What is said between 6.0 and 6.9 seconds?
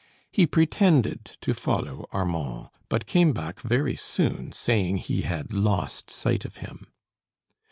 sight of him.